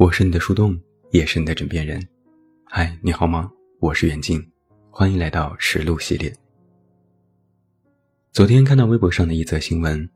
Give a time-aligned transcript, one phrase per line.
[0.00, 2.02] 我是你的树洞，也是你的枕边人。
[2.64, 3.52] 嗨，你好吗？
[3.80, 4.42] 我是远近，
[4.88, 6.32] 欢迎来到实录系列。
[8.32, 10.08] 昨天看到微博上的一则新闻，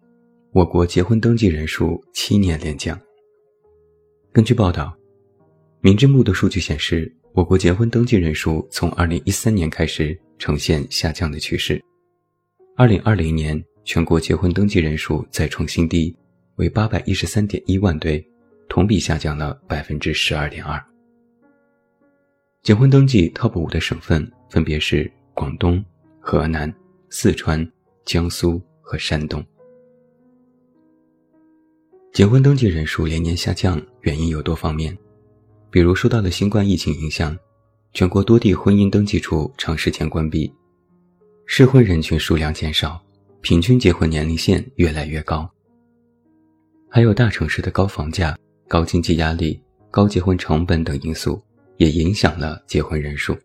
[0.53, 2.99] 我国结婚登记人数七年连降。
[4.33, 4.97] 根据报道，
[5.83, 11.79] 民政部的数据显示，我国结婚登记人数从二零一三年开始呈现下降的趋势。
[12.75, 16.17] 二零二零年，全国结婚登记人数再创新低，
[16.57, 18.27] 为八百一十三点一万对。
[18.69, 20.83] 同比下降了百分之十二点二。
[22.63, 25.85] 结婚登记 TOP 五的省份分别是广东、
[26.19, 26.73] 河南、
[27.11, 27.67] 四川、
[28.07, 29.45] 江苏和山东。
[32.13, 34.97] 结婚登记人数连年下降，原因有多方面，
[35.71, 37.37] 比如受到了新冠疫情影响，
[37.93, 40.51] 全国多地婚姻登记处长时间关闭，
[41.45, 43.05] 适婚人群数量减少，
[43.41, 45.51] 平均结婚年龄线越来越高，
[46.89, 48.39] 还有大城市的高房价。
[48.75, 51.41] 高经济压力、高结婚成本等因素
[51.77, 53.39] 也影响了结婚人数。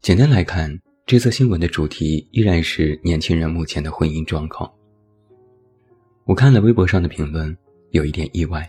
[0.00, 4.68] 简单来看，这则新闻的主题依然是年轻人目前的婚姻状况。
[6.24, 7.56] 我看了微博上的评论，
[7.90, 8.68] 有一点意外。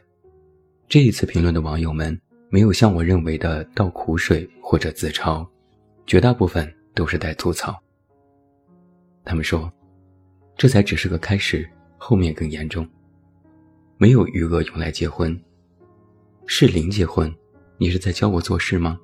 [0.88, 2.16] 这一次评论的网友们
[2.52, 5.44] 没有像我认为的倒苦水或者自嘲，
[6.06, 7.76] 绝大部分都是在吐槽。
[9.26, 9.74] 他们说
[10.56, 11.68] ：“这才只是个开始，
[11.98, 12.88] 后面更严重。”
[14.02, 15.40] 没有余额用来结婚，
[16.48, 17.32] 是零结婚，
[17.78, 19.00] 你是在教我做事吗？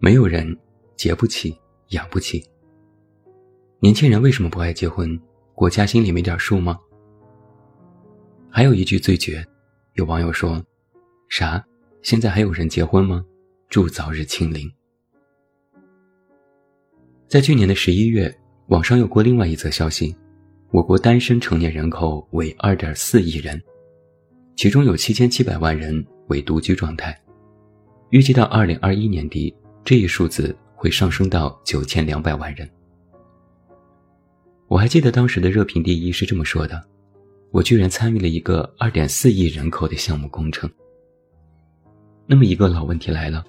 [0.00, 0.58] 没有人
[0.96, 1.56] 结不起，
[1.90, 2.44] 养不起。
[3.78, 5.16] 年轻人为什么不爱结婚？
[5.54, 6.80] 国家心里没点数吗？
[8.50, 9.46] 还有一句最绝，
[9.92, 10.60] 有网友说
[11.30, 11.64] ：“啥？
[12.02, 13.24] 现在还有人结婚吗？
[13.68, 14.68] 祝早日清零。”
[17.30, 20.12] 在去年的十一月，网上有过另外一则消息。
[20.72, 23.60] 我国单身成年人口为二点四亿人，
[24.54, 27.18] 其中有七千七百万人为独居状态。
[28.10, 29.52] 预计到二零二一年底，
[29.84, 32.70] 这一数字会上升到九千两百万人。
[34.68, 36.80] 我还记得当时的热评第一是这么说的
[37.50, 40.70] ：“我居然参与了一个二点四亿人口的项目工程。”
[42.26, 43.44] 那么一个老问题来了，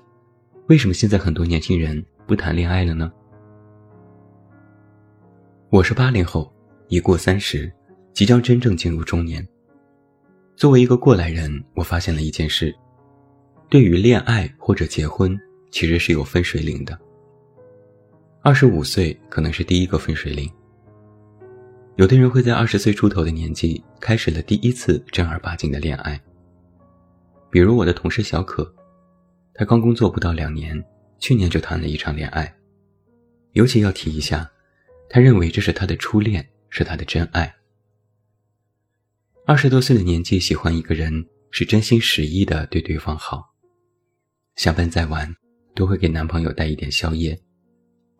[0.70, 3.12] 为什么现在很多年轻人不谈恋爱了呢？
[5.70, 6.52] 我是八零后。
[6.92, 7.72] 已过三十，
[8.12, 9.48] 即将真正进入中年。
[10.58, 12.76] 作为一个过来人，我发现了一件事：
[13.70, 15.40] 对于恋爱或者结婚，
[15.72, 17.00] 其实是有分水岭的。
[18.42, 20.52] 二十五岁可能是第一个分水岭。
[21.96, 26.22] 有的人会在二十岁出头的年纪开始了第一次正儿八经的恋爱。
[27.50, 28.70] 比如我的同事小可，
[29.54, 30.84] 他刚工作不到两年，
[31.20, 32.54] 去年就谈了一场恋爱。
[33.54, 34.52] 尤其要提一下，
[35.10, 36.46] 他认为这是他的初恋。
[36.72, 37.54] 是他的真爱。
[39.46, 43.54] 二十多岁的年纪喜欢一个人，是真心实意的对对方好。
[44.56, 45.32] 下班再晚，
[45.76, 47.40] 都会给男朋友带一点宵夜。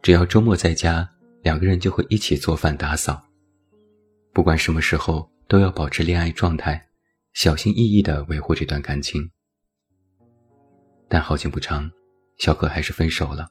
[0.02, 1.10] 只要周末在家，
[1.42, 3.24] 两个人就会一起做饭打扫。
[4.34, 6.90] 不管什么时候，都要保持恋爱状态，
[7.34, 9.30] 小心翼翼的维护这段感情。
[11.08, 11.90] 但好景不长，
[12.38, 13.50] 小可还是分手了，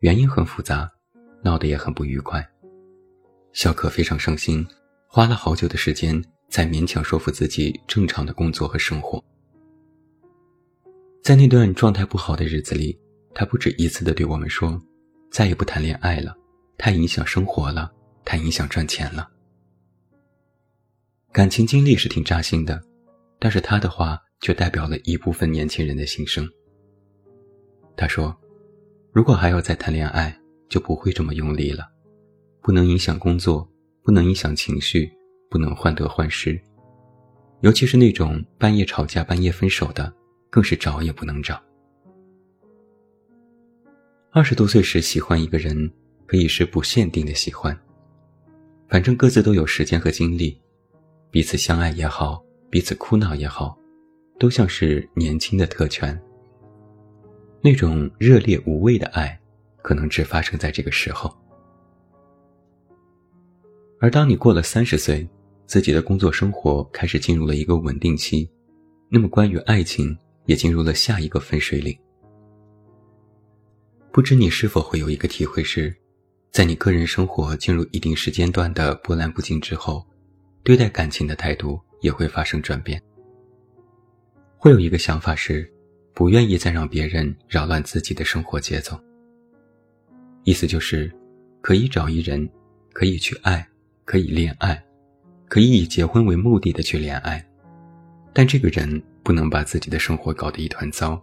[0.00, 0.90] 原因很复杂，
[1.44, 2.46] 闹得也很不愉快。
[3.56, 4.66] 小可非常伤心，
[5.06, 9.24] 花了好久的时间才勉强说服自己正常的工作和生活。
[11.22, 12.94] 在那段状态不好的日子里，
[13.34, 14.78] 他不止一次的对我们说
[15.32, 16.36] ：“再也不谈恋爱了，
[16.76, 17.90] 太影响生活了，
[18.26, 19.26] 太影响赚钱了。”
[21.32, 22.78] 感情经历是挺扎心的，
[23.38, 26.46] 但是他的话却代表了一部分年轻人的心声。
[27.96, 28.38] 他说
[29.14, 31.88] ：“如果还要再谈恋爱，就不会这么用力了。”
[32.66, 33.64] 不能影响工作，
[34.02, 35.08] 不能影响情绪，
[35.48, 36.60] 不能患得患失，
[37.60, 40.12] 尤其是那种半夜吵架、半夜分手的，
[40.50, 41.62] 更是找也不能找。
[44.32, 45.88] 二十多岁时喜欢一个人，
[46.26, 47.78] 可以是不限定的喜欢，
[48.88, 50.60] 反正各自都有时间和精力，
[51.30, 53.78] 彼此相爱也好，彼此哭闹也好，
[54.40, 56.20] 都像是年轻的特权。
[57.62, 59.40] 那种热烈无畏的爱，
[59.82, 61.32] 可能只发生在这个时候。
[63.98, 65.26] 而当你过了三十岁，
[65.66, 68.48] 自己的工作生活开始进入了一个稳定期，
[69.08, 71.96] 那么关于爱情也进入了下一个分水岭。
[74.12, 75.94] 不知你是否会有一个体会是，
[76.50, 80.06] 在你个人生活进入一定时间段的波澜不惊之后，
[80.62, 83.02] 对待感情的态度也会发生转变。
[84.56, 85.70] 会有一个想法是，
[86.14, 88.98] 不愿意再让别人扰乱自己的生活节奏。
[90.44, 91.10] 意思就是，
[91.60, 92.48] 可以找一人，
[92.92, 93.66] 可以去爱。
[94.06, 94.82] 可以恋爱，
[95.48, 97.44] 可以以结婚为目的的去恋爱，
[98.32, 101.20] 但这个人不能把自己的生活搞得一团糟，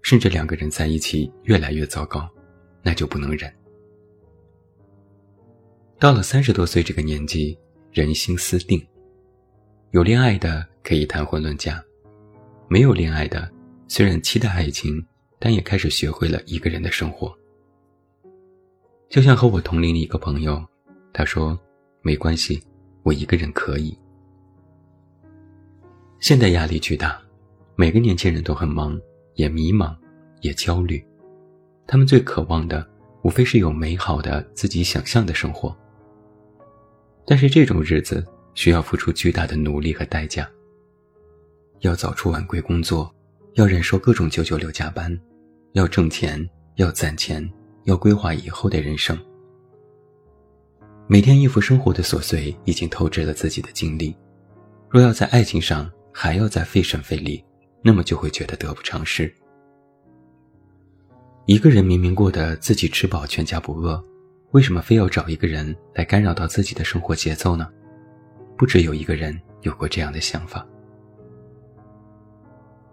[0.00, 2.26] 甚至两个人在一起越来越糟糕，
[2.82, 3.52] 那就不能忍。
[5.98, 7.56] 到了三十多岁这个年纪，
[7.92, 8.84] 人心思定，
[9.90, 11.80] 有恋爱的可以谈婚论嫁，
[12.66, 13.48] 没有恋爱的
[13.88, 15.04] 虽然期待爱情，
[15.38, 17.32] 但也开始学会了一个人的生活。
[19.10, 20.64] 就像和我同龄的一个朋友，
[21.12, 21.56] 他说
[22.02, 22.62] ：“没关系，
[23.02, 23.96] 我一个人可以。”
[26.20, 27.20] 现代压力巨大，
[27.74, 29.00] 每个年轻人都很忙，
[29.34, 29.96] 也迷茫，
[30.40, 31.04] 也焦虑。
[31.86, 32.86] 他们最渴望的，
[33.22, 35.76] 无非是有美好的自己想象的生活。
[37.24, 40.48] 但是这种日子需要付出巨大的努力和代价。
[41.80, 43.12] 要早出晚归工作，
[43.54, 45.18] 要忍受各种九九六加班，
[45.72, 47.50] 要挣钱，要攒钱。
[47.84, 49.18] 要规划以后的人生，
[51.08, 54.16] 每天应付生活的琐碎已经透支了自己的精力。
[54.88, 57.44] 若要在爱情上还要再费神费力，
[57.82, 59.32] 那么就会觉得得不偿失。
[61.46, 64.02] 一个人明明过得自己吃饱全家不饿，
[64.52, 67.68] 为什么非要找一个人来干扰到自己的生活节奏呢？
[68.56, 70.64] 不只有一个人有过这样的想法。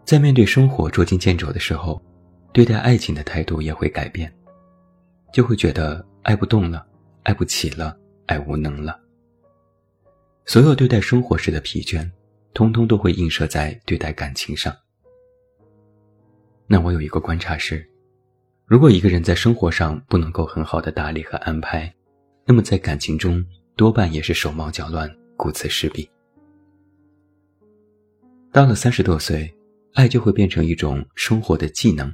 [0.04, 2.02] 在面对生活捉襟见肘的时候，
[2.52, 4.34] 对待爱情的态度也会改变。
[5.32, 6.84] 就会觉得爱不动了，
[7.30, 7.96] 爱不起了，
[8.26, 9.00] 爱无能了。
[10.46, 12.10] 所有对待生活时的疲倦，
[12.56, 14.76] 通通都会映射在对待感情上。
[16.66, 17.88] 那我有一个观察是：
[18.66, 21.94] 如果一个人在生活上不能够很好的打理和安排，
[22.46, 26.10] 那么在感情中多半也是手忙脚乱、顾此失彼。
[28.52, 29.56] 到了三十多岁，
[29.94, 32.12] 爱就会变成一种生活的技能。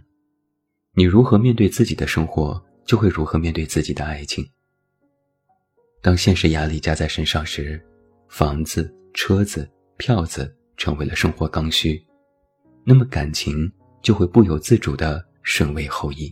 [0.93, 2.61] 你如何面对自己的生活？
[2.85, 4.45] 就会如何面对自己的爱情？
[6.05, 7.83] 当现实压力加在身上时，
[8.29, 9.67] 房子、车子、
[9.97, 11.99] 票子成为了生活刚需，
[12.83, 13.67] 那么感情
[14.03, 16.31] 就会不由自主的顺位后移。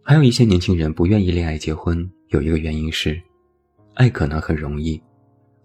[0.00, 3.20] 还有一些年轻人不愿意恋爱结婚，有一个原因是，
[3.94, 5.02] 爱可能很容易，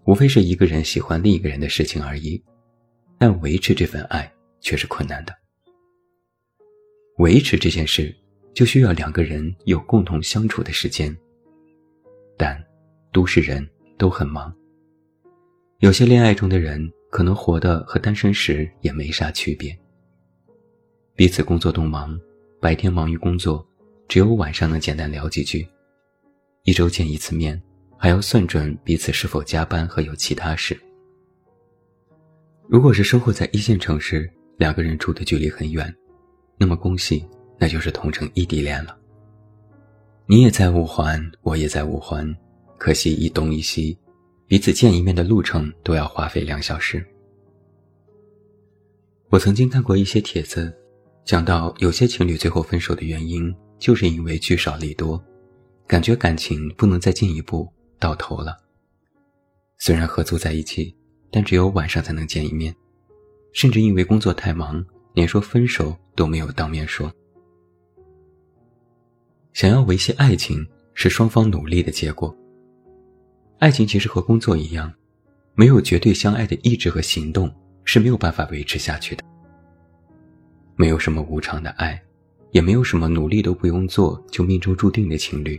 [0.06, 2.42] 无非是一个人喜欢另一个人的事情而已，
[3.16, 4.28] 但维持这份爱
[4.60, 5.32] 却是困难的。
[7.18, 8.12] 维持这件事，
[8.56, 11.14] 就需要两个人有共同相处的时间。
[12.38, 12.58] 但，
[13.12, 13.68] 都市人
[13.98, 14.50] 都很忙。
[15.80, 19.78] 有些恋爱中的人可能活的和单身时也没啥区别。
[21.14, 22.18] 彼此工作都忙，
[22.58, 23.64] 白天忙于工作，
[24.08, 25.68] 只有晚上能简单聊几句。
[26.64, 27.62] 一周见一次面，
[27.98, 30.74] 还要算准彼此是否加班和有其他事。
[32.70, 35.94] 如果是生活在一线城市，两个人住的距离很远。
[36.56, 37.22] 那么恭喜，
[37.58, 38.96] 那就是同城异地恋了。
[40.26, 42.36] 你也在五环，我也在五环，
[42.78, 43.96] 可惜一东一西，
[44.46, 47.04] 彼此见一面的路程都要花费两小时。
[49.28, 50.76] 我曾经看过一些帖子，
[51.24, 55.22] 讲到有些情侣最后分手的原因，就是因为聚少离多，
[55.86, 57.68] 感觉感情不能再进一步，
[57.98, 58.56] 到头了。
[59.78, 60.94] 虽然合租在一起，
[61.30, 62.74] 但只有晚上才能见一面，
[63.52, 64.84] 甚至因为工作太忙。
[65.14, 67.10] 连说分手都没有当面说。
[69.56, 72.36] 想要维系爱情是双方努力的结果。
[73.58, 74.92] 爱情其实和工作一样，
[75.54, 77.50] 没有绝对相爱的意志和行动
[77.82, 79.24] 是没有办法维持下去的。
[80.74, 81.98] 没有什么无常的爱，
[82.50, 85.58] 也没有什么努力都不用做就命中注定的情侣。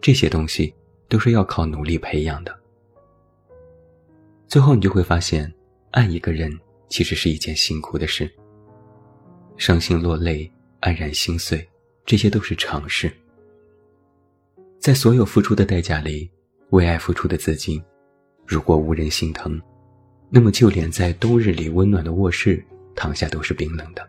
[0.00, 0.74] 这些东西
[1.08, 2.52] 都是要靠努力培养的。
[4.48, 5.48] 最后你就会发现，
[5.92, 6.52] 爱一个人
[6.88, 8.28] 其实是一件辛苦的事。
[9.56, 10.50] 伤心落泪，
[10.80, 11.64] 黯然心碎，
[12.08, 13.12] 这些都是常事。
[14.78, 16.26] 在所有付出的代价里，
[16.70, 17.82] 为爱付出的自己，
[18.46, 19.60] 如果无人心疼，
[20.30, 22.64] 那么就连在冬日里温暖的卧室
[22.96, 24.08] 躺下都是冰冷的。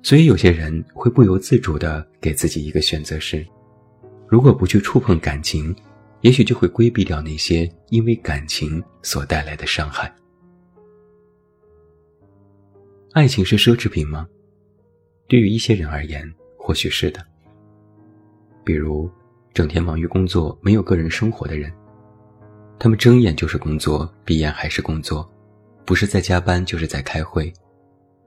[0.00, 3.44] 所以有些人会不由自主地给自己一个选择是：
[4.28, 5.74] 如果不去触碰感情，
[6.20, 10.14] 也许就会规避掉那些因为感情所带来的伤害。
[13.10, 14.28] 爱情是奢侈品吗？
[15.32, 17.18] 对于一些人而言，或许是的。
[18.62, 19.10] 比如，
[19.54, 21.72] 整天忙于工作、没有个人生活的人，
[22.78, 25.26] 他们睁眼就是工作，闭眼还是工作，
[25.86, 27.50] 不是在加班就是在开会，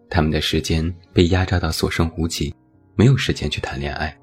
[0.10, 2.52] 他们的时间被压榨到所剩无几，
[2.96, 4.18] 没有时间去谈恋爱。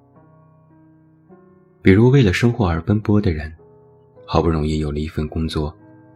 [1.83, 3.55] 比如，为了生活而奔波的人，
[4.27, 5.73] 好不容易有了一份工作，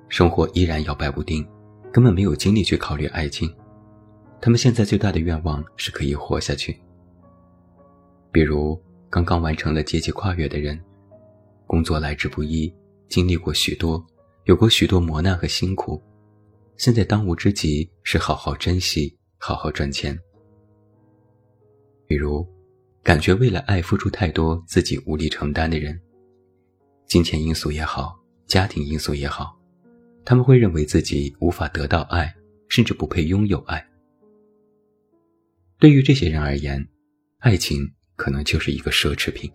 [0.08, 1.46] 生活依然摇摆不定，
[1.92, 3.48] 根本没有精力去考虑爱情。
[4.40, 6.78] 他们现在最大的愿望是可以活下去。
[8.30, 10.78] 比如刚刚完成了阶级跨越的人，
[11.66, 12.72] 工作来之不易，
[13.08, 14.04] 经历过许多，
[14.44, 16.00] 有过许多磨难和辛苦，
[16.76, 20.16] 现在当务之急是好好珍惜，好好赚钱。
[22.06, 22.46] 比如，
[23.02, 25.98] 感觉为了爱付出太多，自己无力承担的人，
[27.06, 28.16] 金钱因素也好，
[28.46, 29.58] 家庭因素也好，
[30.24, 32.32] 他们会认为自己无法得到爱，
[32.68, 33.84] 甚至不配拥有爱。
[35.78, 36.82] 对于这些人而言，
[37.38, 39.50] 爱情可能就是一个奢侈品。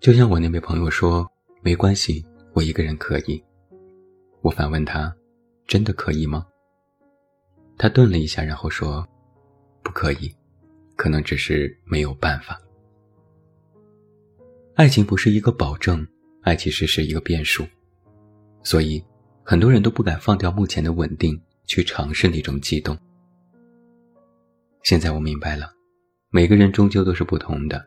[0.00, 1.30] 就像我那位朋友说
[1.60, 3.42] ：“没关系，我一个人可以。”
[4.40, 5.14] 我反问他
[5.68, 6.46] ：“真的可以吗？”
[7.76, 9.06] 他顿了一下，然后说
[9.84, 10.34] ：“不可以，
[10.96, 12.58] 可能只是没有办法。”
[14.76, 16.06] 爱情不是一个保证，
[16.40, 17.66] 爱其实是一个变数，
[18.62, 19.04] 所以
[19.42, 22.98] 很多人都不敢放掉目前的稳定，去尝试那种悸动。
[24.84, 25.72] 现在我明白了，
[26.28, 27.82] 每个人终究都是不同的，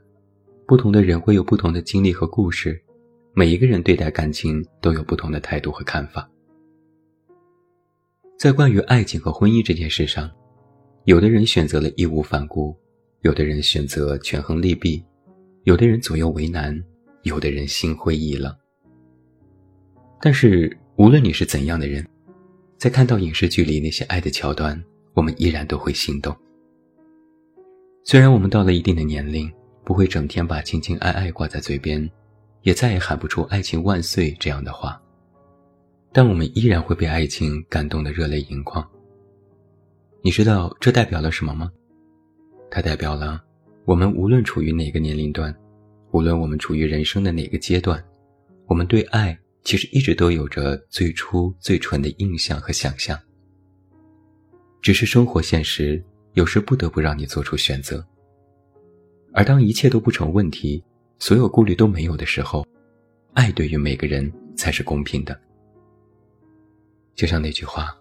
[0.65, 2.83] 不同的人会有不同的经历和故事，
[3.35, 6.27] 每一个人对待感情都有不同的态度和看法。
[8.35, 10.27] 在关于爱情和婚姻这件事上，
[11.03, 12.75] 有的人选择了义无反顾，
[13.21, 15.05] 有的人选择权衡利弊，
[15.65, 16.83] 有的人左右为难，
[17.21, 18.51] 有的人心灰意冷。
[20.19, 22.03] 但是无论你是怎样的人，
[22.79, 26.35] 在看到影视剧里那些爱的桥段，我们依然都会心动。
[28.09, 29.51] 虽然我们到了一定的年龄，
[29.83, 32.09] 不会整天把“情情爱爱”挂在嘴边，
[32.61, 34.97] 也再也喊不出“爱情万岁”这样的话，
[36.13, 38.89] 但我们依然会被爱情感动得热泪盈眶。
[40.21, 41.69] 你知道这代表了什么吗？
[42.71, 43.43] 它代表了
[43.83, 45.53] 我们无论处于哪个年龄段，
[46.11, 48.01] 无论我们处于人生的哪个阶段，
[48.67, 53.19] 我们对爱其实一直都有着最初最纯的印象和想象。
[54.81, 56.01] 只是生活现实。
[56.37, 58.05] 有时不得不让你做出选择，
[59.33, 60.83] 而当一切都不成问题，
[61.17, 62.63] 所有顾虑都没有的时候，
[63.33, 65.35] 爱对于每个人才是公平的。
[67.15, 67.97] 就像那句话：“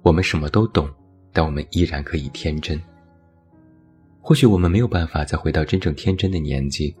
[0.00, 0.88] 我们什么都懂，
[1.34, 2.80] 但我们依然可以天真。”
[4.24, 6.96] 或许我们没有办法再回到真正天真的年纪，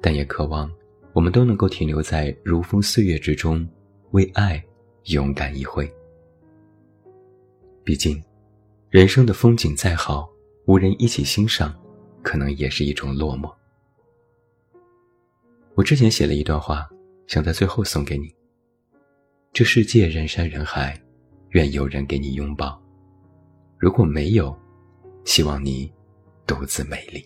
[0.00, 0.72] 但也渴望
[1.12, 3.68] 我们都能够停留在如风岁月之中，
[4.12, 4.64] 为爱
[5.04, 5.86] 勇敢一回。
[7.84, 8.18] 毕竟。
[8.90, 10.26] 人生的风景再好，
[10.64, 11.74] 无人一起欣赏，
[12.22, 13.54] 可能也是一种落寞。
[15.74, 16.88] 我之前写了一段话，
[17.26, 18.34] 想在最后送给你。
[19.52, 20.98] 这世界人山人海，
[21.50, 22.80] 愿有人给你拥抱；
[23.76, 24.58] 如果没有，
[25.26, 25.92] 希望你
[26.46, 27.22] 独自美丽。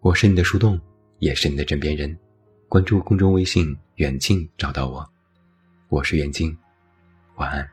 [0.00, 0.78] 我是你的树洞，
[1.20, 2.14] 也是你的枕边人。
[2.68, 5.10] 关注公众微信“远近”，找到我。
[5.88, 6.54] 我是远近，
[7.36, 7.66] 晚安。